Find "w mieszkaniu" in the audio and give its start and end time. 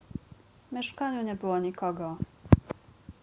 0.71-1.21